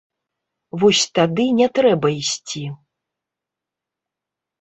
[0.83, 2.63] Вось тады не трэба ісці.